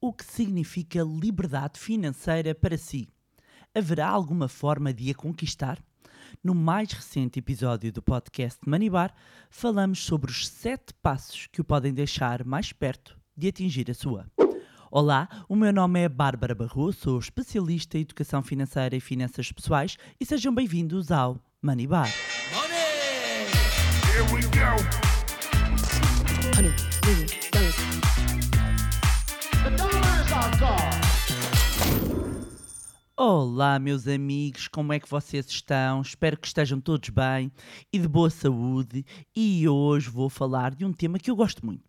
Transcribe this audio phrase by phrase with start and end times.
[0.00, 3.08] o que significa liberdade financeira para si.
[3.74, 5.78] Haverá alguma forma de a conquistar?
[6.42, 9.14] No mais recente episódio do podcast Manibar,
[9.50, 14.26] falamos sobre os sete passos que o podem deixar mais perto de atingir a sua.
[14.90, 19.96] Olá, o meu nome é Bárbara Barroso, sou especialista em educação financeira e finanças pessoais
[20.18, 22.08] e sejam bem-vindos ao Manibar.
[22.52, 22.80] Money!
[24.10, 24.76] Here we go.
[26.56, 27.39] Honey,
[33.22, 36.00] Olá, meus amigos, como é que vocês estão?
[36.00, 37.52] Espero que estejam todos bem
[37.92, 39.04] e de boa saúde.
[39.36, 41.84] E hoje vou falar de um tema que eu gosto muito.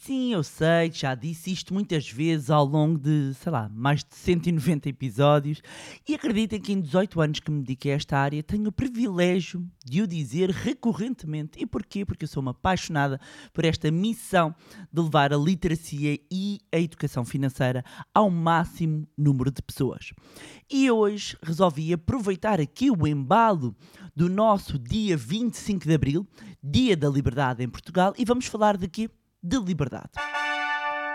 [0.00, 4.14] Sim, eu sei, já disse isto muitas vezes ao longo de, sei lá, mais de
[4.14, 5.62] 190 episódios.
[6.06, 9.66] E acreditem que em 18 anos que me dediquei a esta área, tenho o privilégio
[9.82, 11.58] de o dizer recorrentemente.
[11.58, 12.04] E porquê?
[12.04, 13.18] Porque eu sou uma apaixonada
[13.54, 14.54] por esta missão
[14.92, 17.82] de levar a literacia e a educação financeira
[18.12, 20.12] ao máximo número de pessoas.
[20.70, 23.74] E hoje resolvi aproveitar aqui o embalo
[24.14, 26.26] do nosso dia 25 de Abril,
[26.62, 29.08] Dia da Liberdade em Portugal, e vamos falar de quê?
[29.46, 30.12] De liberdade.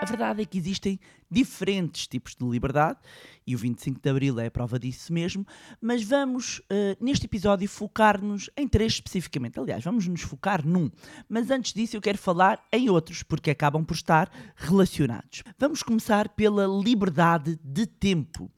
[0.00, 3.00] A verdade é que existem diferentes tipos de liberdade
[3.44, 5.44] e o 25 de Abril é a prova disso mesmo,
[5.80, 9.58] mas vamos eh, neste episódio focar-nos em três especificamente.
[9.58, 10.88] Aliás, vamos nos focar num,
[11.28, 15.42] mas antes disso eu quero falar em outros porque acabam por estar relacionados.
[15.58, 18.48] Vamos começar pela liberdade de tempo.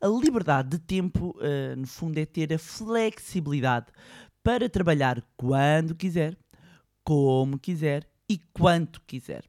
[0.00, 3.92] A liberdade de tempo, eh, no fundo, é ter a flexibilidade
[4.42, 6.38] para trabalhar quando quiser,
[7.04, 9.42] como quiser e quanto quiser.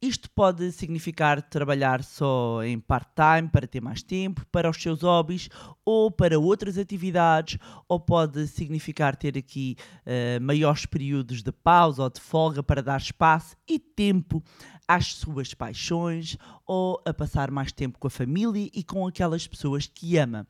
[0.00, 5.50] Isto pode significar trabalhar só em part-time para ter mais tempo, para os seus hobbies
[5.84, 12.08] ou para outras atividades, ou pode significar ter aqui eh, maiores períodos de pausa ou
[12.08, 14.42] de folga para dar espaço e tempo
[14.88, 19.86] às suas paixões ou a passar mais tempo com a família e com aquelas pessoas
[19.86, 20.46] que ama.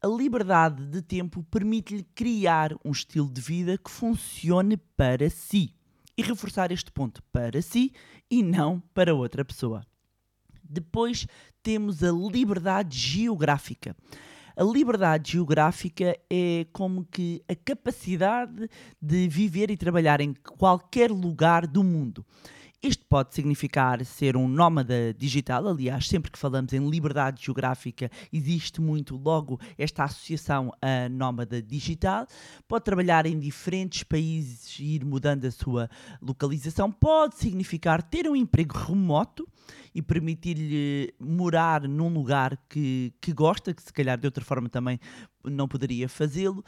[0.00, 5.75] A liberdade de tempo permite-lhe criar um estilo de vida que funcione para si
[6.16, 7.92] e reforçar este ponto para si
[8.30, 9.84] e não para outra pessoa.
[10.62, 11.26] Depois
[11.62, 13.94] temos a liberdade geográfica.
[14.56, 18.68] A liberdade geográfica é como que a capacidade
[19.00, 22.24] de viver e trabalhar em qualquer lugar do mundo.
[22.82, 28.80] Isto pode significar ser um nómada digital, aliás, sempre que falamos em liberdade geográfica, existe
[28.80, 32.26] muito logo esta associação a nómada digital.
[32.68, 35.88] Pode trabalhar em diferentes países e ir mudando a sua
[36.20, 36.92] localização.
[36.92, 39.48] Pode significar ter um emprego remoto
[39.94, 45.00] e permitir-lhe morar num lugar que, que gosta, que se calhar de outra forma também
[45.42, 46.62] não poderia fazê-lo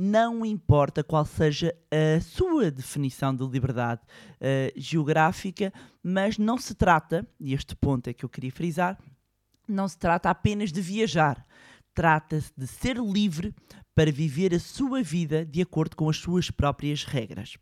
[0.00, 7.26] não importa qual seja a sua definição de liberdade uh, geográfica, mas não se trata,
[7.40, 8.96] e este ponto é que eu queria frisar,
[9.66, 11.44] não se trata apenas de viajar.
[11.92, 13.52] Trata-se de ser livre
[13.92, 17.58] para viver a sua vida de acordo com as suas próprias regras.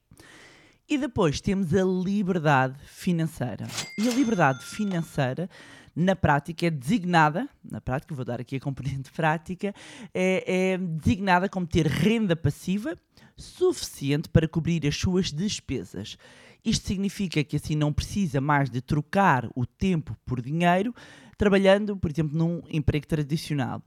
[0.86, 3.66] E depois temos a liberdade financeira.
[3.98, 5.48] E a liberdade financeira
[5.96, 9.74] na prática é designada, na prática, vou dar aqui a componente prática,
[10.12, 12.96] é, é designada como ter renda passiva
[13.34, 16.18] suficiente para cobrir as suas despesas.
[16.64, 20.94] Isto significa que assim não precisa mais de trocar o tempo por dinheiro,
[21.38, 23.82] trabalhando, por exemplo, num emprego tradicional.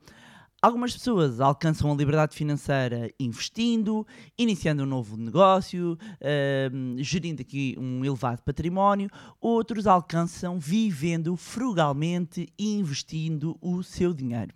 [0.61, 4.05] Algumas pessoas alcançam a liberdade financeira investindo,
[4.37, 9.09] iniciando um novo negócio, uh, gerindo aqui um elevado património.
[9.39, 14.53] Outros alcançam vivendo frugalmente e investindo o seu dinheiro.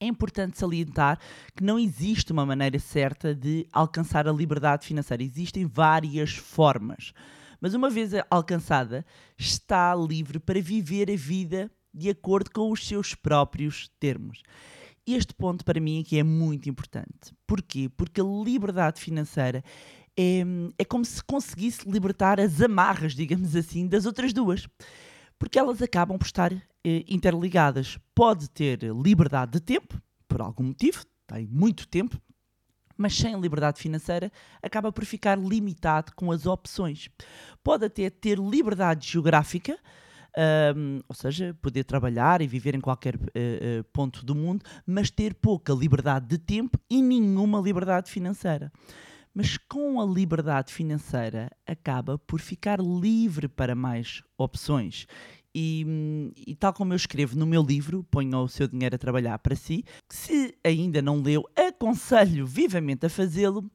[0.00, 1.20] É importante salientar
[1.54, 5.22] que não existe uma maneira certa de alcançar a liberdade financeira.
[5.22, 7.12] Existem várias formas.
[7.60, 9.06] Mas uma vez alcançada,
[9.38, 14.42] está livre para viver a vida de acordo com os seus próprios termos.
[15.06, 17.34] Este ponto para mim aqui é muito importante.
[17.46, 17.88] Porquê?
[17.88, 19.64] Porque a liberdade financeira
[20.16, 20.42] é,
[20.78, 24.68] é como se conseguisse libertar as amarras, digamos assim, das outras duas.
[25.38, 27.98] Porque elas acabam por estar eh, interligadas.
[28.14, 32.20] Pode ter liberdade de tempo, por algum motivo, tem muito tempo,
[32.96, 34.30] mas sem liberdade financeira
[34.62, 37.08] acaba por ficar limitado com as opções.
[37.62, 39.78] Pode até ter liberdade geográfica,
[40.76, 45.34] um, ou seja, poder trabalhar e viver em qualquer uh, ponto do mundo, mas ter
[45.34, 48.72] pouca liberdade de tempo e nenhuma liberdade financeira.
[49.34, 55.06] Mas com a liberdade financeira acaba por ficar livre para mais opções.
[55.54, 59.38] E, e, tal como eu escrevo no meu livro, Ponha o seu dinheiro a trabalhar
[59.38, 63.70] para si, se ainda não leu, aconselho vivamente a fazê-lo.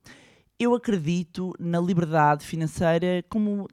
[0.60, 3.68] Eu acredito na liberdade financeira como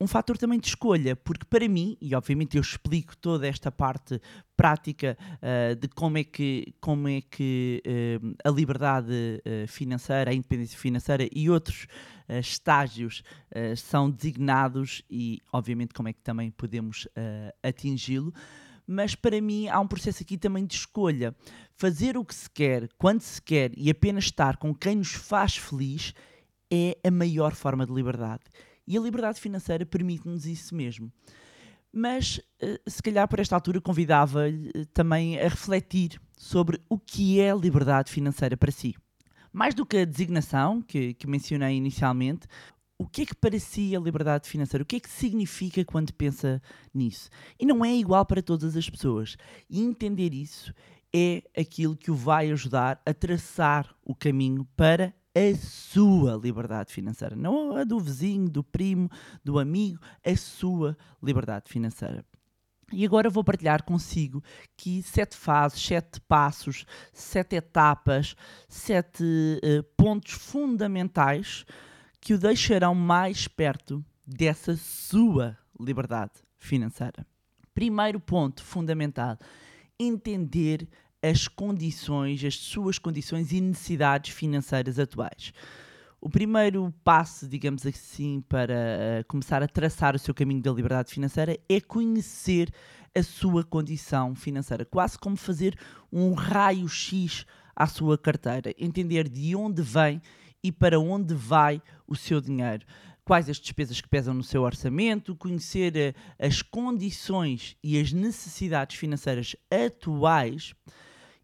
[0.00, 4.20] um fator também de escolha, porque para mim, e obviamente eu explico toda esta parte
[4.56, 10.34] prática uh, de como é que, como é que uh, a liberdade uh, financeira, a
[10.34, 11.86] independência financeira e outros
[12.42, 13.22] estágios
[13.74, 17.08] são designados e obviamente como é que também podemos
[17.62, 18.34] atingi-lo.
[18.90, 21.36] Mas para mim há um processo aqui também de escolha.
[21.76, 25.58] Fazer o que se quer, quando se quer e apenas estar com quem nos faz
[25.58, 26.14] feliz
[26.72, 28.44] é a maior forma de liberdade.
[28.86, 31.12] E a liberdade financeira permite-nos isso mesmo.
[31.92, 37.40] Mas, eh, se calhar, por esta altura, convidava-lhe eh, também a refletir sobre o que
[37.40, 38.94] é liberdade financeira para si.
[39.52, 42.46] Mais do que a designação que, que mencionei inicialmente,
[42.98, 44.82] o que é que para si a liberdade financeira?
[44.82, 46.60] O que é que significa quando pensa
[46.92, 47.30] nisso?
[47.58, 49.36] E não é igual para todas as pessoas.
[49.70, 50.74] E entender isso
[51.14, 57.36] é aquilo que o vai ajudar a traçar o caminho para a sua liberdade financeira,
[57.36, 59.08] não a do vizinho, do primo,
[59.44, 62.24] do amigo, a sua liberdade financeira.
[62.90, 64.42] E agora vou partilhar consigo
[64.76, 68.34] que sete fases, sete passos, sete etapas,
[68.66, 71.64] sete uh, pontos fundamentais
[72.20, 77.26] que o deixarão mais perto dessa sua liberdade financeira.
[77.74, 79.38] Primeiro ponto fundamental:
[79.98, 80.88] entender
[81.22, 85.52] as condições, as suas condições e necessidades financeiras atuais.
[86.20, 91.12] O primeiro passo, digamos assim, para uh, começar a traçar o seu caminho da liberdade
[91.12, 92.72] financeira é conhecer
[93.14, 95.78] a sua condição financeira, quase como fazer
[96.12, 100.20] um raio-x à sua carteira, entender de onde vem
[100.62, 102.84] e para onde vai o seu dinheiro
[103.28, 108.96] quais as despesas que pesam no seu orçamento, conhecer uh, as condições e as necessidades
[108.96, 110.72] financeiras atuais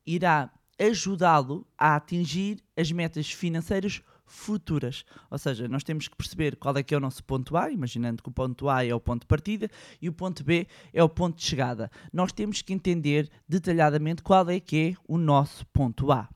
[0.06, 0.50] irá
[0.80, 5.04] ajudá-lo a atingir as metas financeiras futuras.
[5.30, 8.22] Ou seja, nós temos que perceber qual é que é o nosso ponto A, imaginando
[8.22, 9.68] que o ponto A é o ponto de partida
[10.00, 11.90] e o ponto B é o ponto de chegada.
[12.10, 16.30] Nós temos que entender detalhadamente qual é que é o nosso ponto A.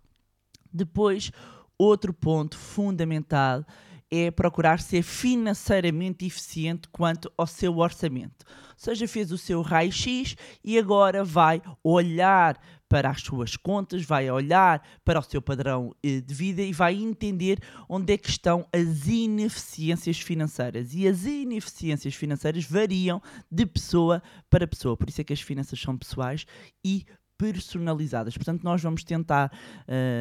[0.70, 1.32] Depois,
[1.78, 3.64] outro ponto fundamental
[4.10, 8.44] é procurar ser financeiramente eficiente quanto ao seu orçamento.
[8.70, 10.34] Ou seja, fez o seu raio-x
[10.64, 12.58] e agora vai olhar
[12.88, 16.94] para as suas contas, vai olhar para o seu padrão eh, de vida e vai
[16.94, 20.94] entender onde é que estão as ineficiências financeiras.
[20.94, 23.20] E as ineficiências financeiras variam
[23.50, 24.96] de pessoa para pessoa.
[24.96, 26.46] Por isso é que as finanças são pessoais
[26.82, 27.04] e
[27.38, 28.36] personalizadas.
[28.36, 29.52] Portanto, nós vamos tentar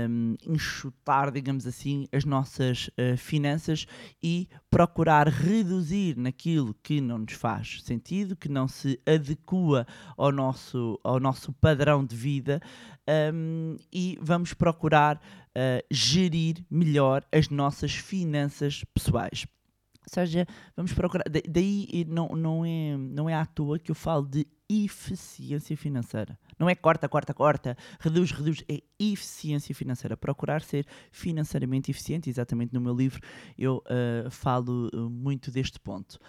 [0.09, 3.87] um, enxutar, digamos assim, as nossas uh, finanças
[4.21, 10.99] e procurar reduzir naquilo que não nos faz sentido, que não se adequa ao nosso,
[11.03, 12.61] ao nosso padrão de vida
[13.33, 19.47] um, e vamos procurar uh, gerir melhor as nossas finanças pessoais.
[20.07, 21.25] Ou seja, vamos procurar.
[21.49, 26.37] Daí não, não, é, não é à toa que eu falo de eficiência financeira.
[26.59, 30.17] Não é corta, corta, corta, reduz, reduz, é eficiência financeira.
[30.17, 33.21] Procurar ser financeiramente eficiente, exatamente no meu livro
[33.57, 36.19] eu uh, falo uh, muito deste ponto.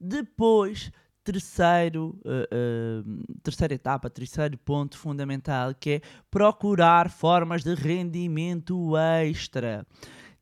[0.00, 0.90] Depois,
[1.22, 6.00] terceiro, uh, terceira etapa, terceiro ponto fundamental, que é
[6.30, 9.86] procurar formas de rendimento extra.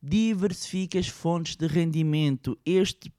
[0.03, 2.59] Diversifique as fontes de rendimento.
[2.65, 3.13] Este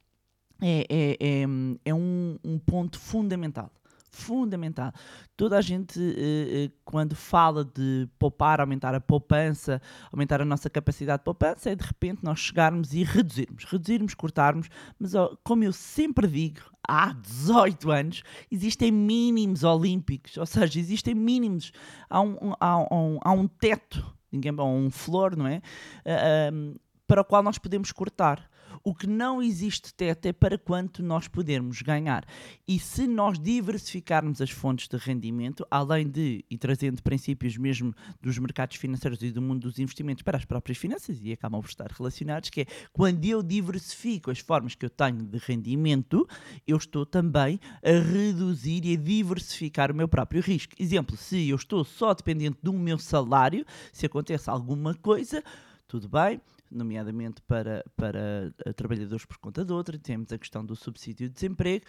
[0.62, 1.46] é, é, é,
[1.86, 3.72] é um, um ponto fundamental
[4.16, 4.92] fundamental.
[5.36, 10.70] Toda a gente, eh, eh, quando fala de poupar, aumentar a poupança, aumentar a nossa
[10.70, 15.74] capacidade de poupança, é de repente nós chegarmos e reduzirmos, reduzirmos, cortarmos, mas como eu
[15.74, 21.72] sempre digo, há 18 anos existem mínimos olímpicos, ou seja, existem mínimos,
[22.10, 25.62] há um, há um, há um teto, ninguém, há um flor, não é?
[26.06, 28.50] Uh, para o qual nós podemos cortar.
[28.84, 32.26] O que não existe teto é para quanto nós podermos ganhar.
[32.68, 38.38] E se nós diversificarmos as fontes de rendimento, além de, e trazendo princípios mesmo dos
[38.38, 41.92] mercados financeiros e do mundo dos investimentos para as próprias finanças, e acabam por estar
[41.92, 46.28] relacionados, que é quando eu diversifico as formas que eu tenho de rendimento,
[46.68, 50.74] eu estou também a reduzir e a diversificar o meu próprio risco.
[50.80, 55.44] Exemplo, se eu estou só dependente do meu salário, se acontece alguma coisa,
[55.88, 56.42] tudo bem,
[56.74, 61.34] nomeadamente para, para eh, trabalhadores por conta de outra, temos a questão do subsídio de
[61.34, 61.86] desemprego,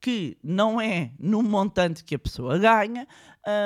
[0.00, 3.06] que não é no montante que a pessoa ganha,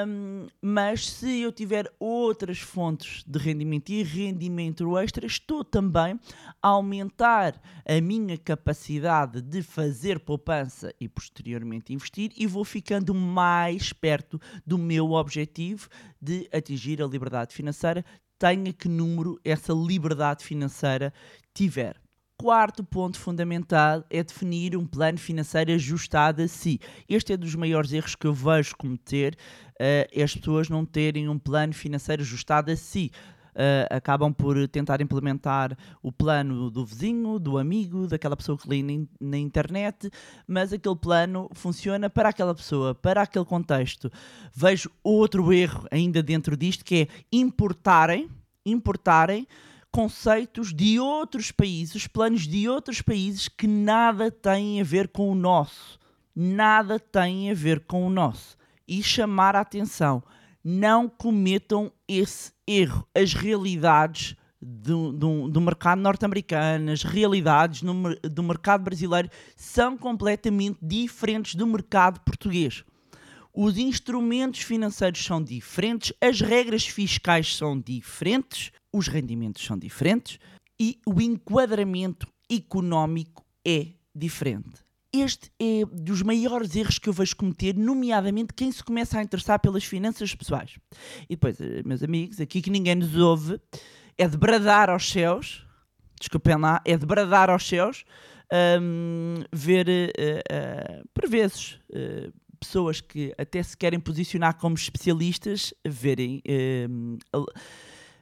[0.06, 6.18] um, mas se eu tiver outras fontes de rendimento e rendimento extra, estou também
[6.61, 13.92] a aumentar a minha capacidade de fazer poupança e posteriormente investir e vou ficando mais
[13.92, 15.88] perto do meu objetivo
[16.21, 18.04] de atingir a liberdade financeira,
[18.45, 21.15] tenha que número essa liberdade financeira
[21.55, 21.97] tiver.
[22.37, 26.79] quarto ponto fundamental é definir um plano financeiro ajustado a si.
[27.09, 29.35] Este é dos maiores erros que eu vejo cometer,
[29.81, 33.11] uh, as pessoas não terem um plano financeiro ajustado a si.
[33.55, 38.83] Uh, acabam por tentar implementar o plano do vizinho, do amigo, daquela pessoa que lê
[38.83, 40.11] na, na, internet,
[40.45, 44.11] mas aquele plano funciona para aquela pessoa, para aquele contexto.
[44.53, 48.29] Vejo outro erro ainda dentro disto que é importarem,
[48.67, 49.47] importarem
[49.95, 55.37] conceitos de outros países, planos de outros países que nada têm a ver com o
[55.37, 56.01] nosso.
[56.35, 58.57] Nada têm a ver com o nosso.
[58.89, 60.21] E chamar a atenção.
[60.64, 63.06] Não cometam esse erro.
[63.14, 70.78] As realidades do, do, do mercado norte-americano, as realidades no, do mercado brasileiro são completamente
[70.80, 72.83] diferentes do mercado português.
[73.52, 80.38] Os instrumentos financeiros são diferentes, as regras fiscais são diferentes, os rendimentos são diferentes
[80.80, 84.84] e o enquadramento económico é diferente.
[85.16, 89.61] Este é dos maiores erros que eu vejo cometer, nomeadamente quem se começa a interessar
[89.61, 90.76] pelas finanças pessoais.
[91.30, 93.61] E depois, eh, meus amigos, aqui que ninguém nos ouve,
[94.18, 95.64] é de bradar aos céus,
[96.18, 98.04] desculpem lá, é de bradar aos céus,
[98.83, 105.73] um, ver, uh, uh, por vezes, uh, pessoas que até se querem posicionar como especialistas,
[105.85, 106.42] verem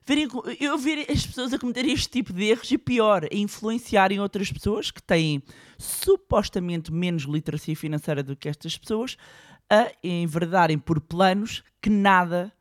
[0.04, 0.28] verem,
[0.60, 4.50] eu ver as pessoas a cometerem este tipo de erros e pior, a influenciarem outras
[4.50, 5.42] pessoas que têm
[5.78, 9.16] supostamente menos literacia financeira do que estas pessoas
[9.70, 12.52] a enverdarem por planos que nada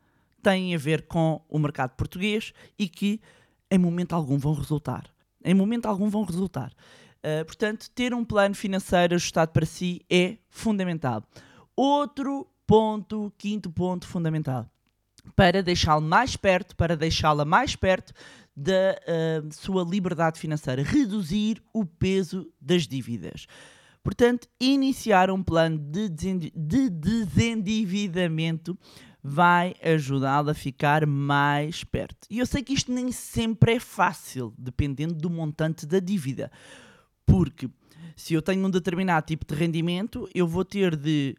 [0.42, 3.20] têm a ver com o mercado português e que
[3.70, 5.06] em momento algum vão resultar.
[5.44, 6.72] Em momento algum vão resultar.
[7.20, 11.24] Uh, portanto, ter um plano financeiro ajustado para si é fundamental.
[11.76, 14.70] Outro ponto, quinto ponto fundamental
[15.36, 18.14] para deixá-lo mais perto, para deixá-la mais perto
[18.56, 18.98] da
[19.44, 23.48] uh, sua liberdade financeira, reduzir o peso das dívidas.
[24.04, 28.78] Portanto, iniciar um plano de, de desendividamento
[29.24, 32.28] vai ajudá-la a ficar mais perto.
[32.30, 36.52] E eu sei que isto nem sempre é fácil, dependendo do montante da dívida.
[37.26, 37.70] Porque
[38.16, 41.36] se eu tenho um determinado tipo de rendimento, eu vou ter de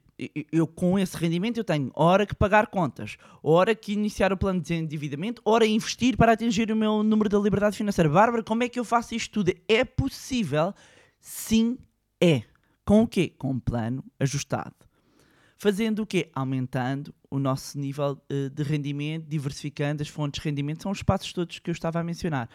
[0.51, 4.61] eu com esse rendimento eu tenho hora que pagar contas, hora que iniciar o plano
[4.61, 8.11] de endividamento, hora investir para atingir o meu número da liberdade financeira.
[8.11, 9.53] Bárbara, como é que eu faço isto tudo?
[9.69, 10.75] É possível?
[11.21, 11.79] Sim,
[12.21, 12.43] é.
[12.85, 13.33] Com o quê?
[13.39, 14.75] Com um plano ajustado.
[15.57, 16.29] Fazendo o quê?
[16.35, 20.83] Aumentando o nosso nível uh, de rendimento, diversificando as fontes de rendimento.
[20.83, 22.49] São os passos todos que eu estava a mencionar.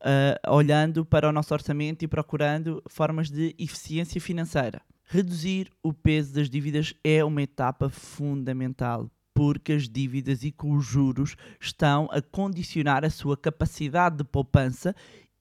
[0.00, 4.80] Uh, olhando para o nosso orçamento e procurando formas de eficiência financeira.
[5.10, 10.84] Reduzir o peso das dívidas é uma etapa fundamental, porque as dívidas e com os
[10.84, 14.94] juros estão a condicionar a sua capacidade de poupança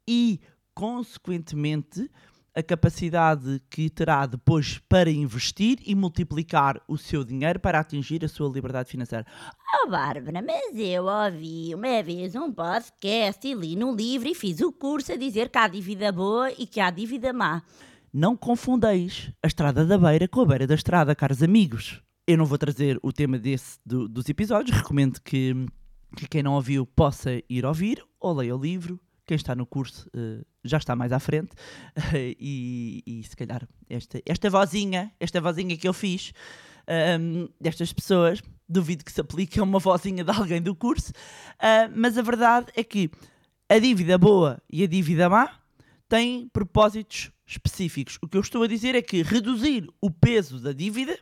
[0.08, 0.40] e,
[0.74, 2.10] consequentemente,
[2.56, 8.30] a capacidade que terá depois para investir e multiplicar o seu dinheiro para atingir a
[8.30, 9.26] sua liberdade financeira.
[9.84, 14.62] Oh, Bárbara, mas eu ouvi uma vez um podcast e li num livro e fiz
[14.62, 17.62] o curso a dizer que há dívida boa e que há dívida má.
[18.14, 22.02] Não confundeis a estrada da beira com a beira da estrada, caros amigos.
[22.26, 25.54] Eu não vou trazer o tema desse do, dos episódios, recomendo que,
[26.16, 29.00] que, quem não ouviu possa ir ouvir ou leia o livro.
[29.26, 31.52] Quem está no curso uh, já está mais à frente.
[32.40, 36.32] e, e, se calhar esta, esta vozinha, esta vozinha que eu fiz
[36.88, 41.12] um, ehm, destas pessoas, duvido que se aplique a uma vozinha de alguém do curso.
[41.56, 43.12] Uh, mas a verdade é que
[43.68, 45.60] a dívida boa e a dívida má
[46.08, 48.20] têm propósitos específicos.
[48.22, 51.18] O que eu estou a dizer é que reduzir o peso da dívida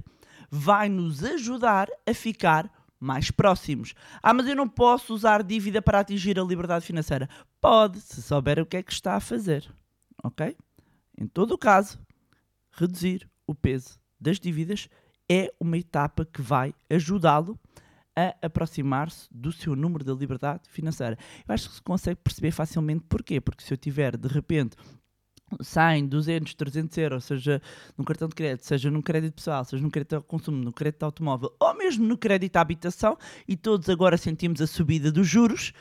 [0.50, 3.94] vai nos ajudar a ficar mais próximos.
[4.22, 7.30] Ah, mas eu não posso usar dívida para atingir a liberdade financeira.
[7.62, 9.72] Pode, se souber o que é que está a fazer.
[10.24, 10.58] Ok?
[11.18, 12.00] Em todo o caso,
[12.72, 14.90] reduzir o peso das dívidas
[15.30, 17.60] é uma etapa que vai ajudá-lo
[18.16, 21.18] a aproximar-se do seu número de liberdade financeira.
[21.48, 23.42] Eu acho que se consegue perceber facilmente porquê.
[23.42, 24.76] Porque se eu tiver, de repente,
[25.62, 27.62] 100, 200, 300 euros, seja
[27.98, 31.04] num cartão de crédito, seja num crédito pessoal, seja num crédito ao consumo, no crédito
[31.04, 35.74] automóvel ou mesmo no crédito à habitação, e todos agora sentimos a subida dos juros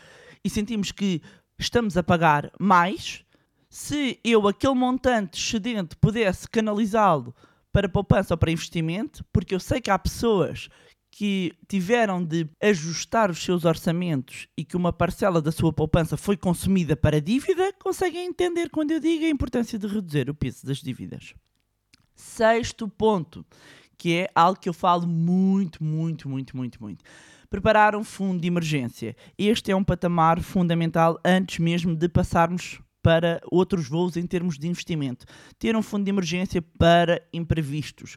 [0.45, 1.23] e sentimos que
[1.59, 3.25] estamos a pagar mais,
[3.69, 7.35] se eu aquele montante excedente pudesse canalizá-lo
[7.73, 10.69] para poupança ou para investimento, porque eu sei que há pessoas
[11.17, 16.37] que tiveram de ajustar os seus orçamentos e que uma parcela da sua poupança foi
[16.37, 20.79] consumida para dívida, conseguem entender quando eu digo a importância de reduzir o peso das
[20.79, 21.33] dívidas.
[22.17, 23.47] Sexto ponto,
[23.97, 27.05] que é algo que eu falo muito, muito, muito, muito, muito.
[27.49, 29.15] Preparar um fundo de emergência.
[29.39, 34.67] Este é um patamar fundamental antes mesmo de passarmos para outros voos em termos de
[34.67, 35.27] investimento,
[35.61, 38.17] ter um fundo de emergência para imprevistos,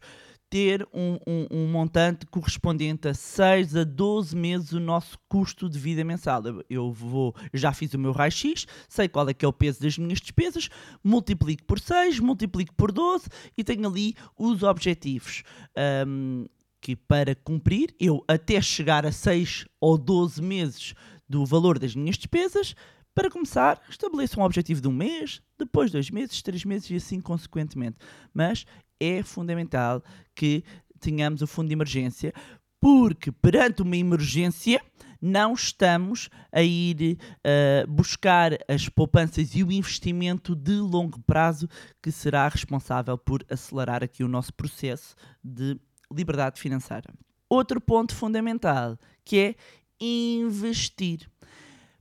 [0.49, 5.77] ter um, um- um montante correspondente a 6 a 12 meses o nosso custo de
[5.77, 6.41] vida mensal.
[6.69, 9.97] Eu- vou, já fiz o meu raio-x, sei qual é que é o peso das
[9.97, 10.69] minhas despesas,
[11.03, 13.27] multiplico por 6, multiplico por 12
[13.57, 15.43] e tenho ali os objetivos.
[15.75, 16.45] Ahm,
[16.79, 20.93] que para cumprir, eu até chegar a 6 ou 12 meses
[21.27, 22.73] do valor das minhas despesas,
[23.13, 27.19] para começar, estabeleço um objetivo de um mês, depois dois meses, três meses e assim
[27.19, 27.97] consequentemente.
[28.31, 28.63] Mas
[28.99, 30.03] é fundamental
[30.35, 30.63] que
[30.99, 32.33] tenhamos o fundo de emergência,
[32.79, 34.81] porque perante uma emergência
[35.21, 41.67] não estamos a ir eh, buscar as poupanças e o investimento de longo prazo
[42.01, 45.79] que será responsável por acelerar aqui o nosso processo de
[46.11, 47.11] liberdade financeira.
[47.49, 49.55] Outro ponto fundamental que é
[49.99, 51.29] investir.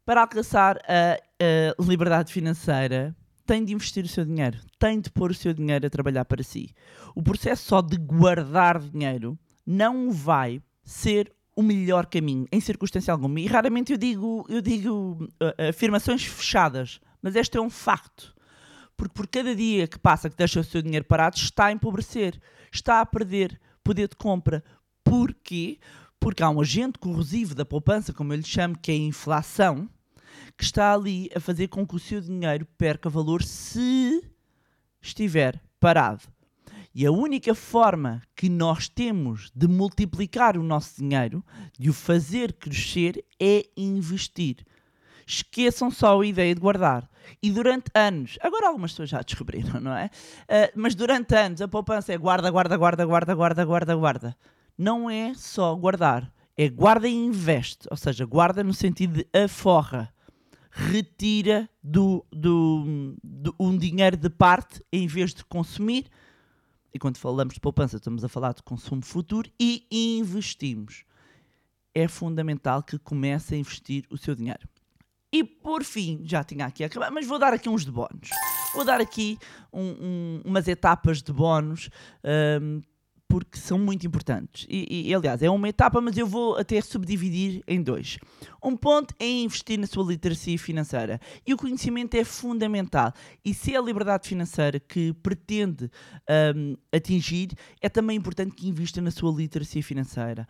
[0.04, 5.30] Para alcançar a, a liberdade financeira, tem de investir o seu dinheiro, tem de pôr
[5.30, 6.70] o seu dinheiro a trabalhar para si.
[7.14, 13.40] O processo só de guardar dinheiro não vai ser o melhor caminho, em circunstância alguma.
[13.40, 18.34] E raramente eu digo, eu digo uh, afirmações fechadas, mas este é um facto.
[18.96, 22.38] Porque por cada dia que passa que deixa o seu dinheiro parado, está a empobrecer,
[22.72, 24.64] está a perder poder de compra.
[25.04, 25.78] Porquê?
[26.18, 29.88] Porque há um agente corrosivo da poupança, como eu lhe chamo, que é a inflação,
[30.56, 34.22] que está ali a fazer com que o seu dinheiro perca valor se
[35.00, 36.22] estiver parado.
[36.94, 41.44] E a única forma que nós temos de multiplicar o nosso dinheiro,
[41.78, 44.64] de o fazer crescer, é investir.
[45.26, 47.06] Esqueçam só a ideia de guardar.
[47.42, 50.08] E durante anos, agora algumas pessoas já descobriram, não é?
[50.48, 54.36] Ah, mas durante anos a poupança é guarda, guarda, guarda, guarda, guarda, guarda, guarda.
[54.78, 57.86] Não é só guardar, é guarda e investe.
[57.90, 60.10] Ou seja, guarda no sentido de aforra.
[60.78, 66.04] Retira do, do, do- um dinheiro de parte em vez de consumir.
[66.92, 71.04] E quando falamos de poupança, estamos a falar de consumo futuro e investimos.
[71.94, 74.68] É fundamental que comece a investir o seu dinheiro.
[75.32, 78.28] E por fim, já tinha aqui acabado, mas vou dar aqui uns de bónus.
[78.74, 79.38] Vou dar aqui
[79.72, 81.88] um- um- umas etapas de bónus,
[82.60, 82.82] hum,
[83.28, 84.66] porque são muito importantes.
[84.68, 88.18] E, e, aliás, é uma etapa, mas eu vou até subdividir em dois.
[88.62, 91.20] Um ponto é investir na sua literacia financeira.
[91.46, 93.12] E o conhecimento é fundamental.
[93.44, 95.90] E se é a liberdade financeira que pretende
[96.56, 100.46] hum, atingir, é também importante que invista na sua literacia financeira.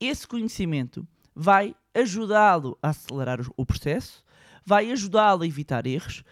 [0.00, 4.24] Esse conhecimento vai ajudá-lo a acelerar o processo,
[4.64, 6.24] vai ajudá-lo a evitar erros,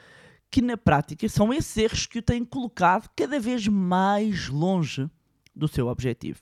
[0.50, 5.08] que na prática são esses erros que o têm colocado cada vez mais longe
[5.54, 6.40] do seu objetivo.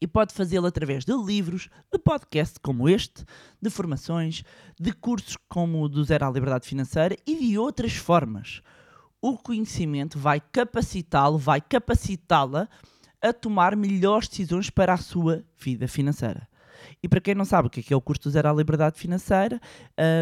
[0.00, 3.24] E pode fazê-lo através de livros, de podcasts como este,
[3.60, 4.42] de formações,
[4.80, 8.62] de cursos como o do Zero à Liberdade Financeira e de outras formas.
[9.20, 12.66] O conhecimento vai capacitá-lo, vai capacitá-la
[13.20, 16.48] a tomar melhores decisões para a sua vida financeira.
[17.02, 18.52] E para quem não sabe o que é, que é o curso do Zero à
[18.52, 19.60] Liberdade Financeira,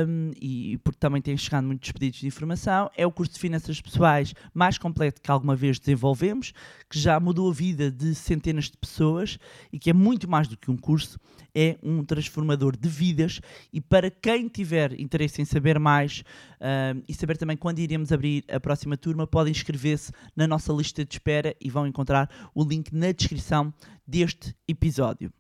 [0.07, 3.81] hum, e porque também tem chegado muitos pedidos de informação, é o curso de finanças
[3.81, 6.53] pessoais mais completo que alguma vez desenvolvemos,
[6.89, 9.39] que já mudou a vida de centenas de pessoas
[9.73, 11.19] e que é muito mais do que um curso,
[11.55, 13.41] é um transformador de vidas.
[13.73, 16.23] E para quem tiver interesse em saber mais
[16.61, 21.05] hum, e saber também quando iremos abrir a próxima turma, podem inscrever-se na nossa lista
[21.05, 23.73] de espera e vão encontrar o link na descrição
[24.07, 25.33] deste episódio.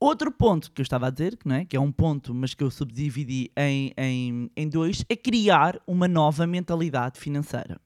[0.00, 1.64] Outro ponto que eu estava a dizer, que, não é?
[1.64, 6.06] que é um ponto, mas que eu subdividi em, em, em dois, é criar uma
[6.06, 7.80] nova mentalidade financeira.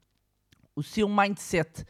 [0.76, 1.84] O seu mindset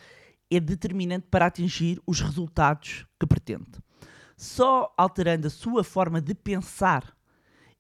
[0.49, 3.81] é determinante para atingir os resultados que pretende.
[4.37, 7.17] Só alterando a sua forma de pensar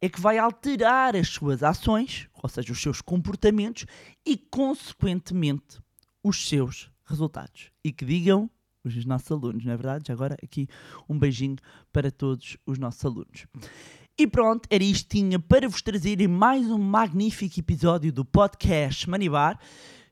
[0.00, 3.86] é que vai alterar as suas ações, ou seja, os seus comportamentos
[4.26, 5.80] e, consequentemente,
[6.24, 7.70] os seus resultados.
[7.84, 8.50] E que digam
[8.84, 10.04] os nossos alunos, não é verdade?
[10.08, 10.68] Já agora aqui
[11.08, 11.56] um beijinho
[11.92, 13.46] para todos os nossos alunos.
[14.18, 19.58] E pronto, era isto tinha para vos trazer mais um magnífico episódio do podcast Manibar.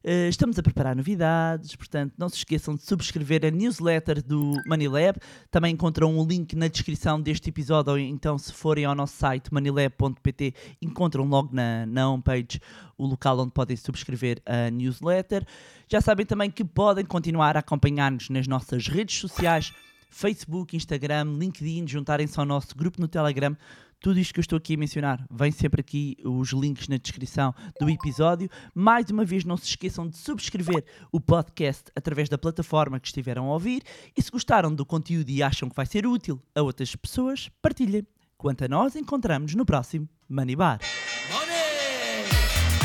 [0.03, 5.19] Eh, estamos a preparar novidades, portanto não se esqueçam de subscrever a newsletter do Manilab.
[5.51, 9.53] Também encontram um link na descrição deste episódio, ou então se forem ao nosso site
[9.53, 12.61] manilab.pt encontram logo na, na homepage
[12.97, 15.47] o local onde podem subscrever a newsletter.
[15.87, 19.73] Já sabem também que podem continuar a acompanhar-nos nas nossas redes sociais,
[20.11, 23.55] Facebook, Instagram, LinkedIn, juntarem-se ao nosso grupo no Telegram.
[24.01, 27.55] Tudo isto que eu estou aqui a mencionar, vem sempre aqui os links na descrição
[27.79, 28.49] do episódio.
[28.75, 33.45] Mais uma vez, não se esqueçam de subscrever o podcast através da plataforma que estiveram
[33.51, 33.83] a ouvir.
[34.17, 38.07] E se gostaram do conteúdo e acham que vai ser útil a outras pessoas, partilhem.
[38.39, 40.81] Quanto a nós, encontramos no próximo Money Bar.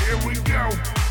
[0.05, 1.04] Here we go.